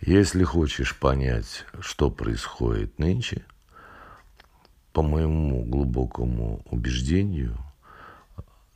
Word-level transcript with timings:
Если 0.00 0.44
хочешь 0.44 0.96
понять, 0.96 1.64
что 1.80 2.08
происходит 2.10 2.98
нынче, 3.00 3.44
по 4.92 5.02
моему 5.02 5.64
глубокому 5.64 6.62
убеждению, 6.70 7.58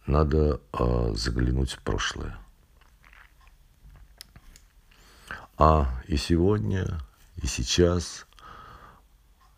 надо 0.05 0.61
э, 0.73 1.13
заглянуть 1.15 1.73
в 1.73 1.83
прошлое. 1.83 2.37
А 5.57 6.03
и 6.09 6.17
сегодня, 6.17 7.01
и 7.37 7.47
сейчас 7.47 8.27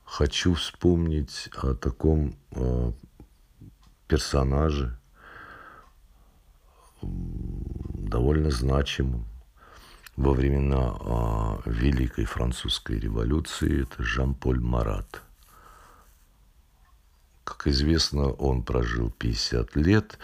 хочу 0.05 0.53
вспомнить 0.53 1.49
о 1.57 1.75
таком 1.75 2.37
э, 2.51 2.93
персонаже, 4.07 4.99
довольно 7.01 8.51
значимом 8.51 9.27
во 10.16 10.32
времена 10.32 10.96
э, 10.98 11.70
Великой 11.70 12.24
Французской 12.24 12.98
революции. 12.98 13.82
Это 13.82 14.02
Жан-Поль 14.02 14.60
Марат. 14.60 15.23
Как 17.42 17.66
известно, 17.66 18.30
он 18.30 18.62
прожил 18.62 19.10
50 19.10 19.77
лет, 19.77 20.18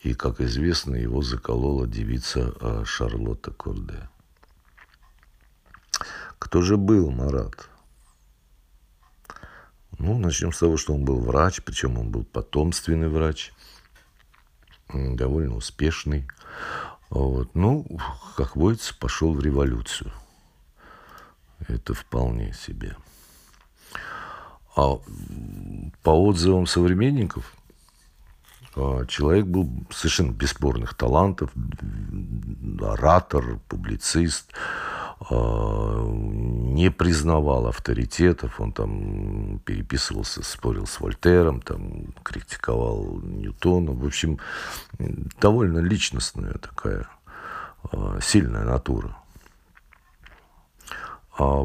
и, 0.00 0.14
как 0.14 0.40
известно, 0.40 0.94
его 0.94 1.22
заколола 1.22 1.86
девица 1.86 2.54
э, 2.60 2.84
Шарлотта 2.86 3.50
Корде. 3.50 4.08
Кто 6.38 6.62
же 6.62 6.76
был 6.76 7.10
Марат? 7.10 7.68
Ну, 9.98 10.18
начнем 10.18 10.52
с 10.52 10.58
того, 10.58 10.76
что 10.76 10.94
он 10.94 11.04
был 11.04 11.20
врач, 11.20 11.60
причем 11.62 11.98
он 11.98 12.10
был 12.10 12.24
потомственный 12.24 13.08
врач, 13.08 13.52
довольно 14.92 15.56
успешный. 15.56 16.26
Вот. 17.10 17.54
Ну, 17.54 17.86
как 18.36 18.56
водится, 18.56 18.94
пошел 18.94 19.32
в 19.34 19.40
революцию. 19.40 20.12
Это 21.68 21.94
вполне 21.94 22.52
себе. 22.52 22.96
А 24.76 24.98
по 26.02 26.10
отзывам 26.10 26.66
современников, 26.66 27.54
а, 28.76 29.06
человек 29.06 29.46
был 29.46 29.70
совершенно 29.90 30.32
бесспорных 30.32 30.94
талантов, 30.94 31.52
оратор, 32.80 33.60
публицист, 33.68 34.52
не 35.30 36.90
признавал 36.90 37.66
авторитетов, 37.66 38.60
он 38.60 38.72
там 38.72 39.58
переписывался, 39.64 40.42
спорил 40.42 40.86
с 40.86 41.00
Вольтером, 41.00 41.62
там 41.62 42.12
критиковал 42.22 43.20
Ньютона. 43.22 43.92
В 43.92 44.04
общем, 44.04 44.38
довольно 45.40 45.78
личностная 45.78 46.54
такая 46.54 47.06
а, 47.90 48.18
сильная 48.20 48.64
натура. 48.64 49.16
А 51.36 51.64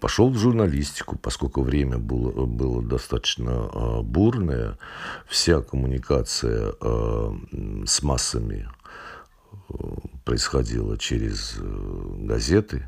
пошел 0.00 0.30
в 0.30 0.36
журналистику, 0.36 1.16
поскольку 1.16 1.62
время 1.62 1.98
было, 1.98 2.44
было 2.44 2.82
достаточно 2.82 4.02
бурное, 4.02 4.76
вся 5.26 5.62
коммуникация 5.62 6.74
с 7.86 8.02
массами 8.02 8.68
происходило 10.30 10.96
через 10.96 11.56
э, 11.58 12.16
газеты. 12.20 12.86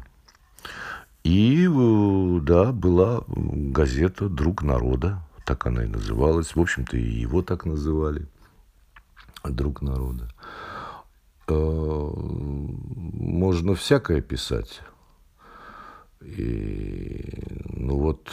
И, 1.25 1.67
э, 1.67 2.41
да, 2.41 2.71
была 2.71 3.25
газета 3.27 4.29
«Друг 4.29 4.63
народа», 4.63 5.19
так 5.45 5.67
она 5.67 5.83
и 5.83 5.89
называлась. 5.89 6.55
В 6.55 6.61
общем-то, 6.61 6.97
и 6.97 7.03
его 7.03 7.43
так 7.43 7.65
называли, 7.65 8.29
«Друг 9.43 9.83
народа». 9.83 10.29
Э, 11.49 12.11
можно 12.15 13.75
всякое 13.75 14.21
писать. 14.21 14.81
И, 16.21 17.29
ну 17.71 17.99
вот, 17.99 18.31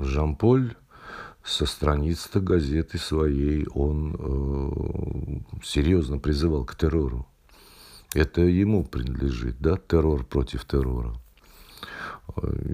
Жан-Поль 0.00 0.74
со 1.44 1.64
страниц-то 1.64 2.40
газеты 2.40 2.98
своей 2.98 3.68
он 3.68 5.44
серьезно 5.62 6.18
призывал 6.18 6.64
к 6.64 6.74
террору. 6.74 7.29
Это 8.14 8.40
ему 8.42 8.84
принадлежит, 8.84 9.56
да, 9.60 9.76
террор 9.76 10.24
против 10.24 10.64
террора. 10.64 11.14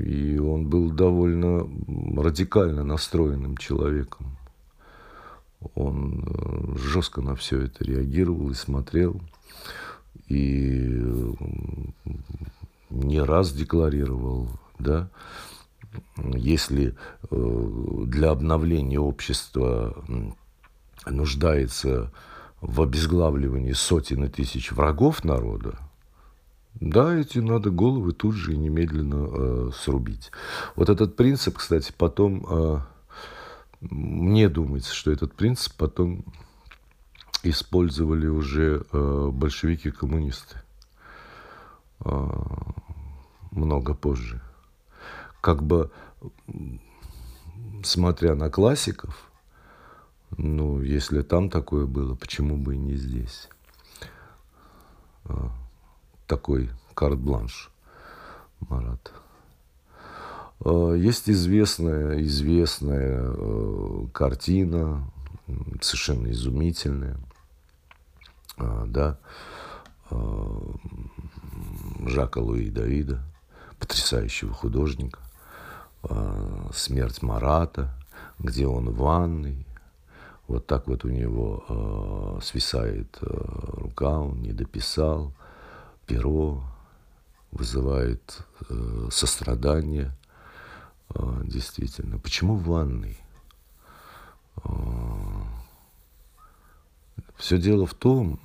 И 0.04 0.38
он 0.38 0.69
был 0.69 0.91
довольно 0.91 1.69
радикально 2.16 2.84
настроенным 2.84 3.56
человеком. 3.56 4.36
Он 5.74 6.24
э, 6.26 6.78
жестко 6.78 7.20
на 7.22 7.34
все 7.34 7.62
это 7.62 7.84
реагировал 7.84 8.50
и 8.50 8.54
смотрел. 8.54 9.20
И 10.28 11.02
не 12.91 13.20
раз 13.20 13.53
декларировал, 13.53 14.48
да, 14.78 15.08
если 16.16 16.94
э, 17.30 18.04
для 18.06 18.30
обновления 18.30 19.00
общества 19.00 20.04
нуждается 21.06 22.12
в 22.60 22.82
обезглавливании 22.82 23.72
сотен 23.72 24.24
и 24.24 24.28
тысяч 24.28 24.72
врагов 24.72 25.24
народа, 25.24 25.78
да, 26.80 27.14
эти 27.14 27.38
надо 27.38 27.70
головы 27.70 28.12
тут 28.12 28.34
же 28.34 28.52
и 28.52 28.56
немедленно 28.56 29.28
э, 29.30 29.70
срубить. 29.74 30.30
Вот 30.74 30.90
этот 30.90 31.16
принцип, 31.16 31.56
кстати, 31.58 31.92
потом, 31.96 32.46
э, 32.48 32.80
мне 33.80 34.48
думается, 34.48 34.94
что 34.94 35.10
этот 35.10 35.34
принцип 35.34 35.74
потом 35.76 36.24
использовали 37.42 38.26
уже 38.26 38.84
э, 38.92 39.30
большевики-коммунисты 39.32 40.60
э, 42.04 42.28
много 43.52 43.94
позже. 43.94 44.42
Как 45.40 45.62
бы, 45.62 45.90
смотря 47.82 48.34
на 48.34 48.50
классиков, 48.50 49.30
ну, 50.38 50.82
если 50.82 51.22
там 51.22 51.48
такое 51.48 51.86
было, 51.86 52.14
почему 52.14 52.56
бы 52.58 52.74
и 52.74 52.78
не 52.78 52.97
здесь? 52.97 53.48
А, 55.24 55.50
такой 56.26 56.70
карт-бланш, 56.94 57.70
Марат. 58.60 59.12
А, 60.60 60.92
есть 60.92 61.30
известная, 61.30 62.22
известная 62.22 63.22
э, 63.22 64.06
картина, 64.12 65.10
совершенно 65.80 66.30
изумительная, 66.30 67.16
а, 68.58 68.84
да, 68.86 69.18
Жака 72.06 72.38
Луи 72.38 72.70
Давида, 72.70 73.20
потрясающего 73.80 74.53
художника, 74.53 75.18
«Смерть 76.72 77.22
Марата», 77.22 77.92
где 78.38 78.68
он 78.68 78.91
в 78.91 78.98
ванной, 78.98 79.66
вот 80.48 80.66
так 80.66 80.86
вот 80.86 81.04
у 81.04 81.08
него 81.08 81.64
э, 81.68 82.40
свисает 82.42 83.18
э, 83.20 83.26
рука, 83.26 84.20
он 84.20 84.42
не 84.42 84.52
дописал, 84.52 85.32
перо 86.06 86.62
вызывает 87.50 88.44
э, 88.68 89.08
сострадание, 89.10 90.12
э, 91.14 91.42
действительно. 91.44 92.18
Почему 92.18 92.54
в 92.54 92.64
ванной? 92.64 93.18
Э, 94.64 94.70
все 97.36 97.58
дело 97.58 97.86
в 97.86 97.94
том, 97.94 98.38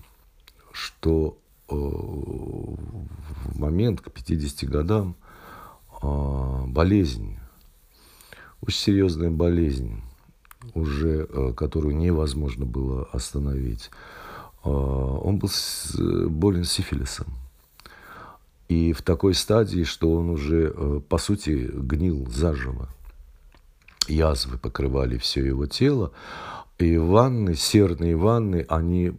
что 0.71 1.37
э, 1.69 1.75
в 1.75 3.59
момент 3.59 4.01
к 4.01 4.11
50 4.11 4.69
годам 4.69 5.15
э, 6.01 6.63
болезнь, 6.65 7.37
очень 8.61 8.79
серьезная 8.79 9.29
болезнь, 9.29 10.01
уже, 10.73 11.27
э, 11.29 11.53
которую 11.55 11.95
невозможно 11.95 12.65
было 12.65 13.07
остановить. 13.11 13.89
Э, 14.63 14.69
он 14.69 15.37
был 15.37 15.49
болен 16.29 16.63
сифилисом. 16.63 17.27
И 18.69 18.93
в 18.93 19.01
такой 19.01 19.33
стадии, 19.33 19.83
что 19.83 20.13
он 20.13 20.29
уже, 20.29 20.73
э, 20.73 21.01
по 21.09 21.17
сути, 21.17 21.69
гнил 21.73 22.27
заживо. 22.31 22.87
Язвы 24.07 24.57
покрывали 24.57 25.17
все 25.17 25.45
его 25.45 25.65
тело. 25.65 26.11
И 26.77 26.97
ванны, 26.97 27.55
серные 27.55 28.15
ванны, 28.15 28.65
они 28.69 29.13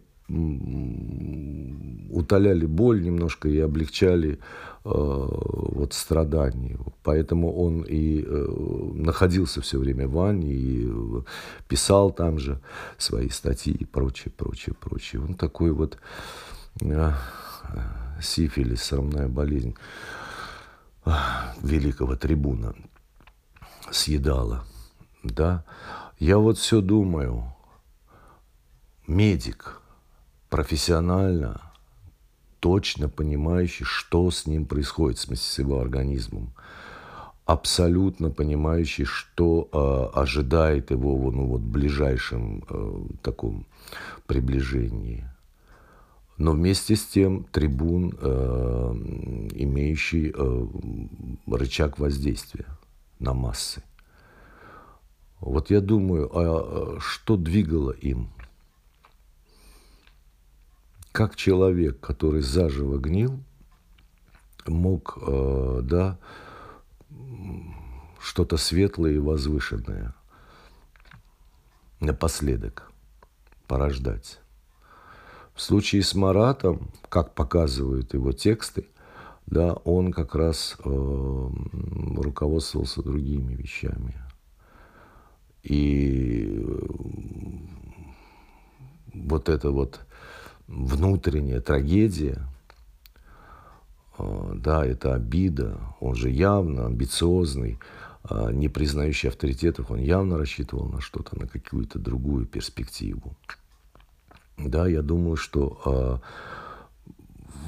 утоляли 2.09 2.65
боль 2.65 3.03
немножко 3.03 3.49
и 3.49 3.59
облегчали 3.59 4.39
Э, 4.85 4.89
вот 4.89 5.93
страданий. 5.93 6.75
Поэтому 7.03 7.53
он 7.55 7.83
и 7.83 8.21
э, 8.21 8.47
находился 8.95 9.61
все 9.61 9.79
время 9.79 10.09
в 10.09 10.11
ванне 10.11 10.51
и 10.51 10.85
э, 10.85 11.21
писал 11.69 12.11
там 12.11 12.37
же 12.37 12.59
свои 12.97 13.29
статьи 13.29 13.73
и 13.73 13.85
прочее, 13.85 14.33
прочее, 14.35 14.75
прочее. 14.77 15.21
Он 15.21 15.35
такой 15.35 15.71
вот 15.71 15.97
сифилис, 18.21 18.83
срамная 18.83 19.29
болезнь 19.29 19.75
великого 21.61 22.15
трибуна 22.15 22.73
съедала. 23.91 24.65
Да? 25.23 25.63
Я 26.19 26.39
вот 26.39 26.57
все 26.57 26.81
думаю, 26.81 27.43
медик 29.07 29.81
профессионально– 30.53 31.61
точно 32.63 33.09
понимающий, 33.09 33.85
что 33.85 34.29
с 34.29 34.45
ним 34.45 34.65
происходит, 34.65 35.17
в 35.17 35.21
смысле 35.21 35.45
с 35.45 35.59
его 35.59 35.79
организмом. 35.81 36.53
Абсолютно 37.45 38.29
понимающий, 38.29 39.03
что 39.03 39.67
э, 39.73 40.19
ожидает 40.21 40.91
его 40.91 41.31
ну, 41.31 41.47
вот, 41.47 41.61
в 41.61 41.71
ближайшем 41.71 42.63
э, 42.69 43.01
таком 43.23 43.65
приближении. 44.27 45.25
Но 46.37 46.51
вместе 46.51 46.95
с 46.95 47.03
тем 47.03 47.45
трибун, 47.51 48.13
э, 48.21 48.93
имеющий 49.55 50.31
э, 50.33 50.67
рычаг 51.47 51.97
воздействия 51.97 52.67
на 53.19 53.33
массы. 53.33 53.83
Вот 55.41 55.71
я 55.71 55.81
думаю, 55.81 56.29
а 56.31 56.97
что 56.99 57.37
двигало 57.37 57.91
им? 57.91 58.29
Как 61.13 61.35
человек, 61.35 61.99
который 61.99 62.41
заживо 62.41 62.97
гнил, 62.97 63.39
мог, 64.65 65.19
э, 65.21 65.81
да, 65.83 66.17
что-то 68.19 68.57
светлое 68.57 69.11
и 69.11 69.19
возвышенное 69.19 70.15
напоследок 71.99 72.91
порождать. 73.67 74.39
В 75.53 75.61
случае 75.61 76.01
с 76.01 76.15
Маратом, 76.15 76.89
как 77.09 77.35
показывают 77.35 78.15
его 78.15 78.31
тексты, 78.31 78.87
да, 79.45 79.73
он 79.73 80.11
как 80.11 80.33
раз 80.33 80.75
э, 80.83 81.49
руководствовался 82.17 83.03
другими 83.03 83.53
вещами. 83.53 84.15
И 85.61 86.59
вот 89.13 89.47
эта 89.47 89.69
вот 89.69 89.99
внутренняя 90.67 91.61
трагедия, 91.61 92.47
а, 94.17 94.53
да, 94.55 94.85
это 94.85 95.13
обида, 95.15 95.79
он 95.99 96.15
же 96.15 96.29
явно 96.29 96.85
амбициозный, 96.85 97.79
а, 98.23 98.51
не 98.51 98.69
признающий 98.69 99.29
авторитетов, 99.29 99.91
он 99.91 99.99
явно 99.99 100.37
рассчитывал 100.37 100.87
на 100.87 101.01
что-то, 101.01 101.37
на 101.39 101.47
какую-то 101.47 101.99
другую 101.99 102.45
перспективу. 102.45 103.35
Да, 104.57 104.87
я 104.87 105.01
думаю, 105.01 105.35
что 105.35 105.81
а, 105.85 106.21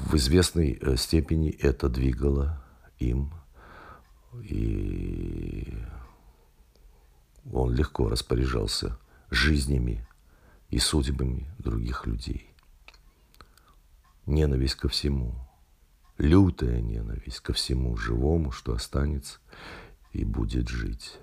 в 0.06 0.14
известной 0.14 0.78
э, 0.80 0.96
степени 0.96 1.50
это 1.50 1.88
двигало 1.88 2.62
им. 2.98 3.32
И 4.42 5.74
он 7.52 7.74
легко 7.74 8.08
распоряжался 8.08 8.98
жизнями 9.30 10.06
и 10.70 10.78
судьбами 10.78 11.48
других 11.58 12.06
людей. 12.06 12.55
Ненависть 14.26 14.74
ко 14.74 14.88
всему, 14.88 15.34
лютая 16.18 16.80
ненависть 16.80 17.40
ко 17.40 17.52
всему 17.52 17.96
живому, 17.96 18.50
что 18.50 18.74
останется 18.74 19.38
и 20.12 20.24
будет 20.24 20.68
жить. 20.68 21.18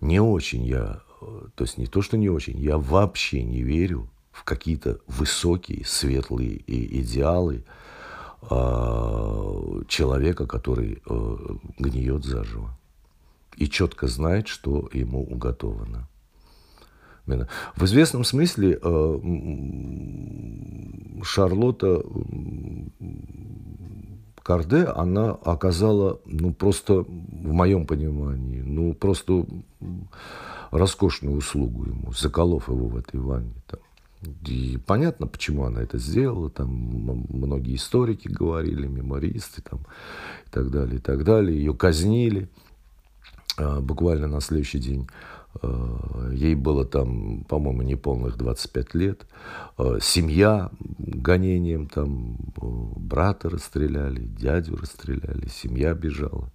Не 0.00 0.20
очень 0.20 0.64
я, 0.64 1.02
то 1.20 1.64
есть 1.64 1.78
не 1.78 1.86
то, 1.86 2.02
что 2.02 2.16
не 2.16 2.28
очень, 2.28 2.58
я 2.58 2.78
вообще 2.78 3.42
не 3.42 3.62
верю 3.62 4.08
в 4.30 4.44
какие-то 4.44 5.00
высокие, 5.06 5.84
светлые 5.84 6.62
идеалы 7.00 7.64
э, 8.42 9.82
человека, 9.88 10.46
который 10.46 11.02
э, 11.04 11.36
гниет 11.78 12.24
заживо 12.24 12.76
и 13.56 13.68
четко 13.68 14.06
знает, 14.06 14.48
что 14.48 14.88
ему 14.92 15.24
уготовано. 15.24 16.08
В 17.26 17.84
известном 17.84 18.24
смысле 18.24 18.78
э, 18.80 19.18
Шарлотта 21.22 22.02
Карде, 24.46 24.84
она 24.84 25.30
оказала, 25.32 26.20
ну, 26.24 26.54
просто, 26.54 27.00
в 27.02 27.52
моем 27.52 27.84
понимании, 27.84 28.60
ну, 28.60 28.94
просто 28.94 29.44
роскошную 30.70 31.36
услугу 31.36 31.86
ему, 31.86 32.12
заколов 32.12 32.68
его 32.68 32.86
в 32.86 32.96
этой 32.96 33.18
ванне. 33.18 33.54
Там. 33.66 33.80
И 34.46 34.78
понятно, 34.86 35.26
почему 35.26 35.64
она 35.64 35.82
это 35.82 35.98
сделала, 35.98 36.48
там 36.48 36.68
многие 36.68 37.74
историки 37.74 38.28
говорили, 38.28 38.86
мемористы 38.86 39.62
там, 39.62 39.80
и 40.46 40.50
так 40.50 40.70
далее, 40.70 40.98
и 40.98 41.00
так 41.00 41.24
далее. 41.24 41.58
Ее 41.58 41.74
казнили 41.74 42.48
а, 43.58 43.80
буквально 43.80 44.28
на 44.28 44.40
следующий 44.40 44.78
день. 44.78 45.08
А, 45.62 46.30
ей 46.32 46.54
было 46.54 46.84
там, 46.84 47.44
по-моему, 47.44 47.82
неполных 47.82 48.36
25 48.36 48.94
лет. 48.94 49.26
А, 49.76 49.98
семья 50.00 50.70
гонением, 50.98 51.88
там 51.88 52.36
брата 52.56 53.48
расстреляли, 53.48 54.20
дядю 54.20 54.76
расстреляли, 54.76 55.48
семья 55.48 55.94
бежала 55.94 56.50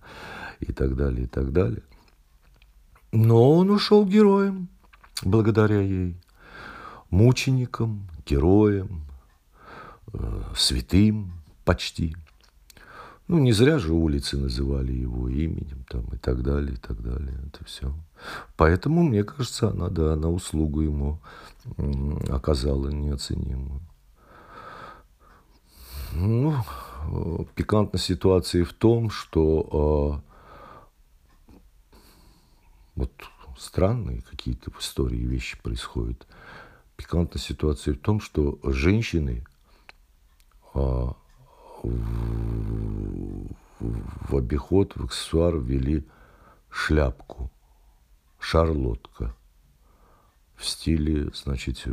и 0.60 0.72
так 0.72 0.96
далее, 0.96 1.26
и 1.26 1.28
так 1.28 1.52
далее. 1.52 1.84
Но 3.12 3.58
он 3.58 3.70
ушел 3.70 4.06
героем 4.06 4.70
благодаря 5.24 5.80
ей. 5.82 6.16
Мучеником, 7.10 8.08
героем, 8.26 9.02
э, 10.14 10.44
святым 10.56 11.34
почти. 11.66 12.16
Ну, 13.28 13.40
не 13.40 13.54
зря 13.54 13.80
же 13.80 13.94
улицы 13.94 14.38
называли 14.38 14.92
его 14.92 15.30
именем 15.30 15.86
там, 15.90 16.06
и 16.14 16.18
так 16.18 16.44
далее, 16.44 16.74
и 16.74 16.78
так 16.78 17.02
далее. 17.02 17.40
Это 17.48 17.64
все. 17.64 17.94
Поэтому, 18.58 19.04
мне 19.04 19.24
кажется, 19.24 19.70
она, 19.70 19.88
да, 19.90 20.16
на 20.16 20.30
услугу 20.30 20.82
ему 20.82 21.20
оказала 22.30 22.90
неоценимую. 22.90 23.82
Ну, 26.14 26.56
пикантность 27.56 28.06
ситуации 28.06 28.64
в 28.64 28.74
том, 28.74 29.10
что 29.10 30.22
э, 31.48 31.60
вот 32.96 33.12
странные 33.58 34.22
какие-то 34.22 34.72
в 34.72 34.80
истории 34.82 35.20
вещи 35.20 35.58
происходят. 35.62 36.28
Пикантность 36.98 37.46
ситуации 37.46 37.94
в 37.94 38.00
том, 38.00 38.20
что 38.20 38.60
женщины 38.64 39.46
э, 40.74 41.08
в, 41.82 43.48
обиход, 44.38 44.96
в 44.96 45.06
аксессуар 45.06 45.58
ввели 45.58 46.06
шляпку, 46.70 47.50
шарлотка 48.40 49.36
в 50.56 50.66
стиле, 50.66 51.32
значит, 51.34 51.84
э, 51.86 51.92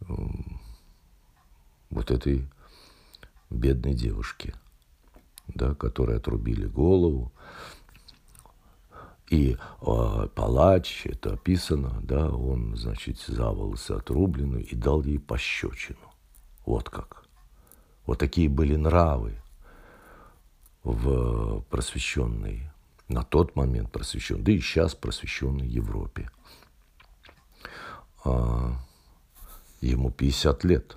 э, 0.00 0.04
вот 1.90 2.10
этой 2.10 2.48
бедной 3.48 3.94
девушки, 3.94 4.54
да, 5.46 5.74
которой 5.74 6.18
отрубили 6.18 6.66
голову. 6.66 7.32
И 9.30 9.52
э, 9.52 10.28
палач, 10.34 11.06
это 11.06 11.34
описано, 11.34 12.00
да, 12.02 12.30
он, 12.30 12.76
значит, 12.76 13.18
за 13.20 13.50
волосы 13.50 13.92
отрублены 13.92 14.60
и 14.60 14.74
дал 14.74 15.02
ей 15.02 15.18
пощечину. 15.18 15.98
Вот 16.64 16.90
как. 16.90 17.27
Вот 18.08 18.16
такие 18.16 18.48
были 18.48 18.74
нравы 18.74 19.34
в 20.82 21.60
просвещенной, 21.68 22.70
на 23.06 23.22
тот 23.22 23.54
момент 23.54 23.92
просвещенной, 23.92 24.40
да 24.40 24.52
и 24.52 24.60
сейчас 24.60 24.94
просвещенной 24.94 25.66
Европе. 25.66 26.30
А, 28.24 28.78
ему 29.82 30.10
50 30.10 30.64
лет. 30.64 30.96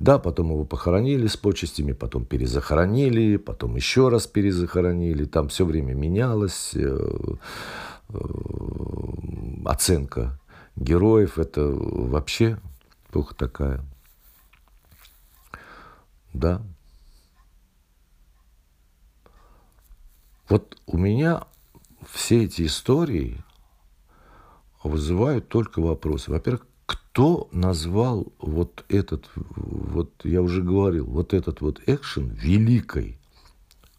Да, 0.00 0.18
потом 0.18 0.52
его 0.52 0.64
похоронили 0.64 1.26
с 1.26 1.36
почестями, 1.36 1.92
потом 1.92 2.24
перезахоронили, 2.24 3.36
потом 3.36 3.76
еще 3.76 4.08
раз 4.08 4.26
перезахоронили. 4.26 5.26
Там 5.26 5.48
все 5.48 5.66
время 5.66 5.92
менялось 5.92 6.72
э, 6.74 6.88
э, 8.08 8.18
оценка 9.66 10.40
героев. 10.74 11.38
Это 11.38 11.66
вообще 11.66 12.58
плохо 13.10 13.34
такая 13.34 13.84
да. 16.32 16.62
Вот 20.48 20.80
у 20.86 20.96
меня 20.96 21.44
все 22.10 22.44
эти 22.44 22.66
истории 22.66 23.42
вызывают 24.82 25.48
только 25.48 25.80
вопросы. 25.80 26.30
Во-первых, 26.30 26.66
кто 26.86 27.48
назвал 27.52 28.32
вот 28.38 28.84
этот, 28.88 29.28
вот 29.34 30.10
я 30.24 30.40
уже 30.40 30.62
говорил, 30.62 31.04
вот 31.06 31.34
этот 31.34 31.60
вот 31.60 31.82
экшен 31.86 32.28
великой 32.28 33.18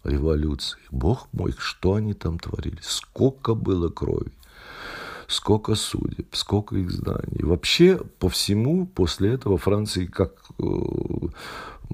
революции? 0.04 0.80
Бог 0.90 1.28
мой, 1.32 1.54
что 1.58 1.94
они 1.96 2.14
там 2.14 2.40
творили? 2.40 2.80
Сколько 2.82 3.54
было 3.54 3.90
крови? 3.90 4.32
Сколько 5.30 5.76
судеб, 5.76 6.36
сколько 6.36 6.76
их 6.76 6.92
знаний. 6.92 7.44
Вообще, 7.44 7.98
по 8.18 8.30
всему, 8.30 8.88
после 8.88 9.34
этого 9.34 9.58
Франции 9.58 10.06
как 10.08 10.34
э, 10.58 10.64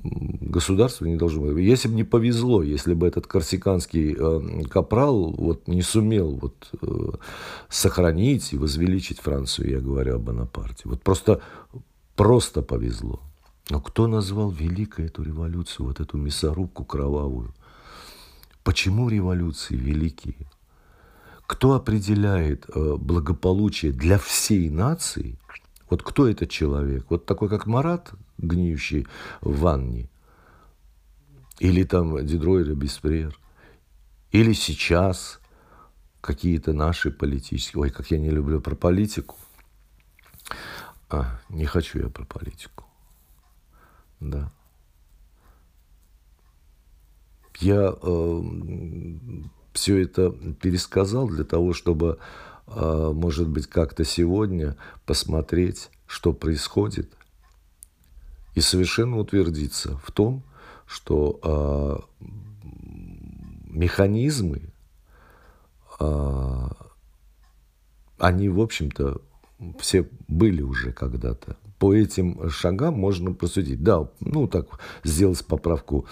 государство 0.03 1.05
не 1.05 1.17
должно 1.17 1.41
быть. 1.41 1.65
Если 1.65 1.89
бы 1.89 1.95
не 1.95 2.05
повезло, 2.05 2.63
если 2.63 2.93
бы 2.93 3.07
этот 3.07 3.27
корсиканский 3.27 4.15
э, 4.17 4.63
капрал 4.69 5.31
вот, 5.31 5.67
не 5.67 5.81
сумел 5.81 6.39
вот, 6.41 6.69
э, 6.81 7.17
сохранить 7.69 8.53
и 8.53 8.57
возвеличить 8.57 9.19
Францию, 9.19 9.69
я 9.69 9.79
говорю 9.81 10.15
об 10.15 10.23
Бонапарте. 10.23 10.83
Вот 10.85 11.01
просто, 11.01 11.41
просто 12.15 12.61
повезло. 12.61 13.19
Но 13.69 13.81
кто 13.81 14.07
назвал 14.07 14.49
великой 14.49 15.07
эту 15.07 15.23
революцию, 15.23 15.87
вот 15.87 15.99
эту 15.99 16.17
мясорубку 16.17 16.85
кровавую? 16.85 17.53
Почему 18.63 19.09
революции 19.09 19.75
великие? 19.75 20.47
Кто 21.47 21.73
определяет 21.73 22.65
э, 22.69 22.95
благополучие 22.97 23.91
для 23.91 24.17
всей 24.17 24.69
нации? 24.69 25.37
Вот 25.89 26.01
кто 26.01 26.27
этот 26.27 26.49
человек? 26.49 27.05
Вот 27.09 27.25
такой, 27.25 27.49
как 27.49 27.67
Марат, 27.67 28.13
гниющий 28.39 29.07
в 29.41 29.59
ванне? 29.59 30.09
Или 31.59 31.83
там 31.83 32.25
Дидро 32.25 32.59
или 32.59 32.73
Беспрер? 32.73 33.37
Или 34.31 34.53
сейчас 34.53 35.39
какие-то 36.19 36.73
наши 36.73 37.11
политические... 37.11 37.83
Ой, 37.83 37.89
как 37.91 38.09
я 38.09 38.17
не 38.17 38.31
люблю 38.31 38.59
про 38.59 38.75
политику. 38.75 39.35
А, 41.09 41.39
не 41.49 41.65
хочу 41.65 41.99
я 41.99 42.09
про 42.09 42.25
политику. 42.25 42.85
Да. 44.19 44.51
Я 47.59 47.93
э, 48.01 48.41
все 49.75 50.01
это 50.01 50.31
пересказал 50.61 51.27
для 51.27 51.43
того, 51.43 51.73
чтобы, 51.73 52.17
э, 52.67 53.11
может 53.13 53.49
быть, 53.49 53.67
как-то 53.67 54.05
сегодня 54.05 54.77
посмотреть, 55.05 55.89
что 56.07 56.31
происходит, 56.33 57.11
и 58.55 58.61
совершенно 58.61 59.17
утвердиться 59.17 59.97
в 59.97 60.11
том, 60.11 60.43
что 60.87 61.39
э, 61.43 62.25
механизмы, 63.67 64.61
э, 65.99 66.67
они, 68.17 68.47
в 68.47 68.61
общем-то, 68.61 69.21
все 69.77 70.07
были 70.29 70.61
уже 70.61 70.93
когда-то. 70.93 71.57
По 71.79 71.93
этим 71.93 72.49
шагам 72.49 72.93
можно 72.93 73.33
просудить. 73.33 73.83
Да, 73.83 74.09
ну 74.21 74.47
так 74.47 74.67
сделать 75.03 75.45
поправку 75.45 76.05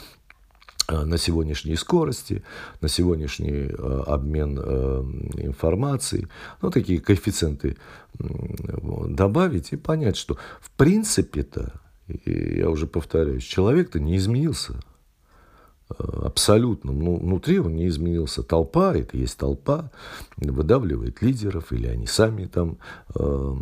на 0.87 1.17
сегодняшней 1.17 1.75
скорости, 1.75 2.43
на 2.81 2.87
сегодняшний 2.87 3.69
э, 3.69 4.03
обмен 4.07 4.59
э, 4.61 5.01
информацией, 5.37 6.27
ну, 6.61 6.71
такие 6.71 6.99
коэффициенты 6.99 7.77
добавить 8.19 9.73
и 9.73 9.77
понять, 9.77 10.17
что 10.17 10.37
в 10.61 10.71
принципе-то, 10.71 11.81
я 12.25 12.69
уже 12.69 12.85
повторяюсь, 12.85 13.43
человек-то 13.43 13.99
не 13.99 14.17
изменился 14.17 14.75
абсолютно. 15.89 16.91
Ну, 16.91 17.17
внутри 17.17 17.59
он 17.59 17.75
не 17.75 17.87
изменился. 17.87 18.43
Толпа, 18.43 18.95
это 18.95 19.17
есть 19.17 19.37
толпа, 19.37 19.91
выдавливает 20.37 21.21
лидеров, 21.21 21.71
или 21.71 21.87
они 21.87 22.07
сами 22.07 22.45
там 22.45 22.77
э, 23.15 23.55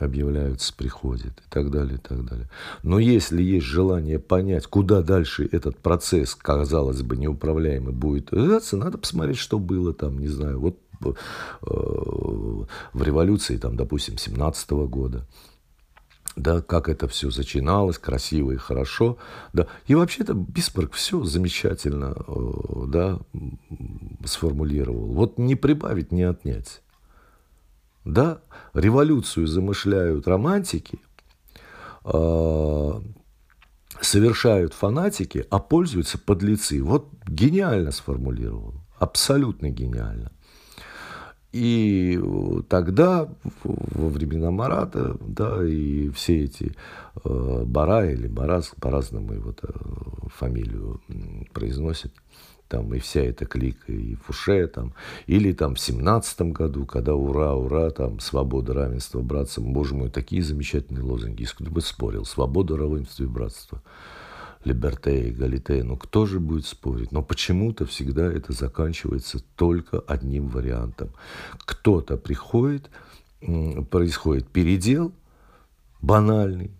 объявляются, 0.00 0.74
приходят 0.74 1.32
и 1.38 1.50
так 1.50 1.70
далее, 1.70 1.96
и 1.96 2.00
так 2.00 2.24
далее. 2.24 2.48
Но 2.82 2.98
если 2.98 3.42
есть 3.42 3.66
желание 3.66 4.18
понять, 4.18 4.66
куда 4.66 5.02
дальше 5.02 5.48
этот 5.50 5.78
процесс, 5.78 6.34
казалось 6.34 7.02
бы, 7.02 7.16
неуправляемый 7.16 7.92
будет 7.92 8.30
двигаться, 8.30 8.76
надо 8.76 8.98
посмотреть, 8.98 9.38
что 9.38 9.58
было 9.58 9.92
там, 9.92 10.18
не 10.18 10.28
знаю, 10.28 10.60
вот 10.60 10.78
э, 11.04 11.12
в 11.62 13.02
революции, 13.02 13.56
там, 13.56 13.76
допустим, 13.76 14.18
17 14.18 14.70
года 14.70 15.26
да, 16.36 16.60
как 16.60 16.88
это 16.88 17.06
все 17.08 17.30
начиналось, 17.36 17.98
красиво 17.98 18.52
и 18.52 18.56
хорошо, 18.56 19.18
да, 19.52 19.66
и 19.86 19.94
вообще-то 19.94 20.34
Бисмарк 20.34 20.92
все 20.92 21.22
замечательно, 21.22 22.14
э, 22.16 22.86
да, 22.88 23.18
сформулировал. 24.24 25.06
Вот 25.06 25.38
не 25.38 25.54
прибавить, 25.54 26.12
не 26.12 26.22
отнять. 26.22 26.82
Да, 28.04 28.40
революцию 28.74 29.46
замышляют 29.46 30.26
романтики, 30.28 30.98
э, 32.04 33.00
совершают 34.00 34.74
фанатики, 34.74 35.46
а 35.50 35.58
пользуются 35.58 36.18
подлецы. 36.18 36.82
Вот 36.82 37.08
гениально 37.26 37.92
сформулировал, 37.92 38.74
абсолютно 38.98 39.70
гениально. 39.70 40.32
И 41.54 42.20
тогда, 42.68 43.28
во 43.62 44.08
времена 44.08 44.50
Марата, 44.50 45.16
да, 45.20 45.64
и 45.64 46.10
все 46.10 46.42
эти 46.42 46.74
э, 47.24 47.62
Бара 47.64 48.10
или 48.10 48.26
Барас, 48.26 48.72
по-разному 48.80 49.34
его 49.34 49.54
фамилию 50.34 51.00
произносят, 51.52 52.12
там 52.66 52.92
и 52.92 52.98
вся 52.98 53.20
эта 53.20 53.46
клика, 53.46 53.92
и 53.92 54.16
Фуше, 54.16 54.66
там, 54.66 54.94
или 55.28 55.52
там 55.52 55.76
в 55.76 55.78
семнадцатом 55.78 56.50
году, 56.50 56.86
когда 56.86 57.14
ура, 57.14 57.54
ура, 57.54 57.90
там, 57.90 58.18
свобода, 58.18 58.74
равенство, 58.74 59.20
братство, 59.20 59.60
боже 59.60 59.94
мой, 59.94 60.10
такие 60.10 60.42
замечательные 60.42 61.04
лозунги, 61.04 61.44
кто 61.44 61.70
бы 61.70 61.80
спорил, 61.82 62.24
свобода, 62.24 62.76
равенство 62.76 63.22
и 63.22 63.28
братство. 63.28 63.80
Либерте 64.64 65.28
и 65.28 65.30
Галите. 65.30 65.82
Ну 65.84 65.96
кто 65.96 66.26
же 66.26 66.40
будет 66.40 66.66
спорить? 66.66 67.12
Но 67.12 67.22
почему-то 67.22 67.86
всегда 67.86 68.26
это 68.32 68.52
заканчивается 68.52 69.40
только 69.56 70.00
одним 70.00 70.48
вариантом. 70.48 71.10
Кто-то 71.58 72.16
приходит, 72.16 72.90
происходит 73.90 74.48
передел 74.48 75.12
банальный, 76.00 76.70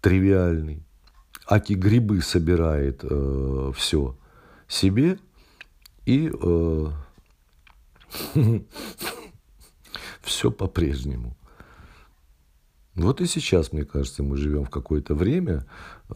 тривиальный. 0.00 0.82
Аки 1.48 1.74
грибы 1.74 2.22
собирает 2.22 3.00
э, 3.02 3.72
все 3.76 4.16
себе 4.66 5.18
и 6.04 6.30
э, 6.32 6.86
все 10.22 10.50
по-прежнему. 10.50 11.36
Вот 12.96 13.20
и 13.20 13.26
сейчас, 13.26 13.72
мне 13.72 13.84
кажется, 13.84 14.22
мы 14.22 14.38
живем 14.38 14.64
в 14.64 14.70
какое-то 14.70 15.14
время 15.14 15.66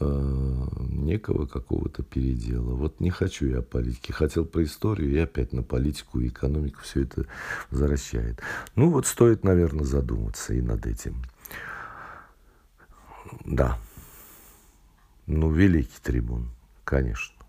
э, 0.01 0.67
некого 0.89 1.47
какого-то 1.47 2.03
передела. 2.03 2.75
Вот 2.75 3.01
не 3.01 3.11
хочу 3.11 3.47
я 3.47 3.59
о 3.59 3.63
политике. 3.63 4.15
Хотел 4.15 4.47
про 4.47 4.65
историю, 4.65 5.11
и 5.13 5.19
опять 5.19 5.53
на 5.53 5.63
политику 5.63 6.21
и 6.21 6.29
экономику 6.29 6.81
все 6.83 7.03
это 7.03 7.27
возвращает. 7.71 8.41
Ну 8.77 8.91
вот 8.91 9.07
стоит, 9.07 9.45
наверное, 9.45 9.85
задуматься 9.85 10.55
и 10.55 10.63
над 10.63 10.87
этим. 10.87 11.23
Да. 13.45 13.79
Ну, 15.27 15.53
великий 15.53 16.01
трибун, 16.03 16.49
конечно. 16.85 17.40